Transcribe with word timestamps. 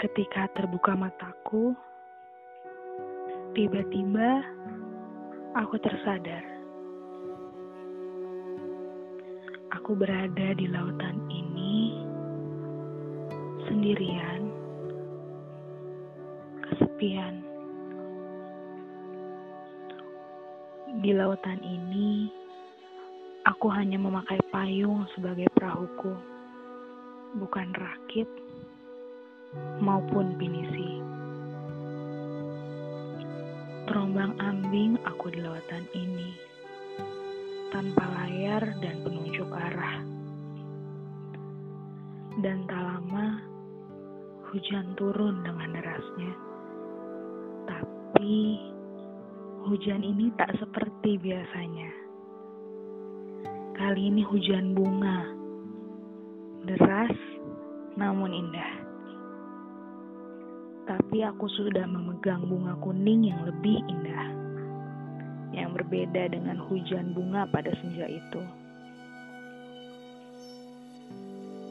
Ketika 0.00 0.48
terbuka 0.56 0.96
mataku, 0.96 1.76
tiba-tiba 3.52 4.40
aku 5.52 5.76
tersadar. 5.76 6.40
Aku 9.76 9.92
berada 9.92 10.56
di 10.56 10.72
lautan 10.72 11.20
ini 11.28 12.00
sendirian, 13.68 14.48
kesepian. 16.64 17.44
Di 21.04 21.12
lautan 21.12 21.60
ini, 21.60 22.32
aku 23.44 23.68
hanya 23.68 24.00
memakai 24.00 24.40
payung 24.48 25.04
sebagai 25.12 25.52
perahuku, 25.52 26.16
bukan 27.36 27.68
rakit 27.76 28.48
maupun 29.82 30.36
pinisi. 30.38 31.02
Terombang 33.90 34.38
ambing 34.38 34.94
aku 35.02 35.34
di 35.34 35.42
lautan 35.42 35.82
ini, 35.96 36.30
tanpa 37.74 38.06
layar 38.06 38.62
dan 38.78 39.02
penunjuk 39.02 39.50
arah. 39.50 39.98
Dan 42.38 42.64
tak 42.70 42.78
lama, 42.78 43.42
hujan 44.54 44.94
turun 44.94 45.42
dengan 45.42 45.74
derasnya. 45.74 46.32
Tapi, 47.66 48.36
hujan 49.66 50.06
ini 50.06 50.30
tak 50.38 50.54
seperti 50.62 51.18
biasanya. 51.18 51.90
Kali 53.74 54.12
ini 54.12 54.22
hujan 54.22 54.76
bunga, 54.76 55.34
deras 56.68 57.16
namun 57.98 58.30
indah 58.30 58.79
tapi 60.90 61.22
aku 61.22 61.46
sudah 61.54 61.86
memegang 61.86 62.50
bunga 62.50 62.74
kuning 62.82 63.30
yang 63.30 63.46
lebih 63.46 63.78
indah, 63.86 64.26
yang 65.54 65.70
berbeda 65.70 66.34
dengan 66.34 66.58
hujan 66.66 67.14
bunga 67.14 67.46
pada 67.46 67.70
senja 67.78 68.10
itu. 68.10 68.42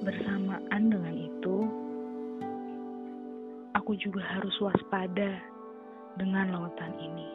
Bersamaan 0.00 0.82
dengan 0.88 1.12
itu, 1.12 1.56
aku 3.76 3.92
juga 4.00 4.24
harus 4.24 4.56
waspada 4.64 5.36
dengan 6.16 6.48
lautan 6.56 6.96
ini. 6.96 7.28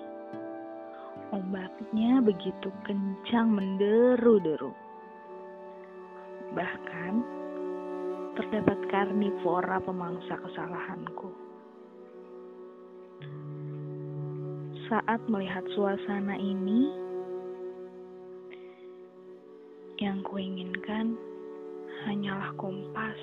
Ombaknya 1.30 2.26
begitu 2.26 2.74
kencang 2.90 3.54
menderu-deru. 3.54 4.74
Bahkan, 6.58 7.14
terdapat 8.34 8.80
karnivora 8.90 9.78
pemangsa 9.78 10.42
kesalahanku. 10.42 11.47
Saat 14.88 15.20
melihat 15.28 15.68
suasana 15.76 16.40
ini, 16.40 16.88
yang 20.00 20.24
kuinginkan 20.24 21.20
hanyalah 22.08 22.56
kompas. 22.56 23.20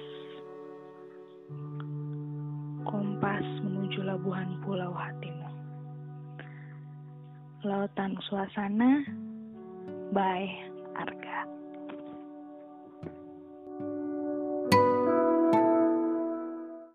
Kompas 2.85 3.47
menuju 3.65 4.05
labuhan 4.05 4.61
pulau 4.61 4.93
hatimu. 4.93 5.49
Lautan 7.65 8.13
suasana 8.29 9.01
by 10.13 10.45
Arga. 11.01 11.49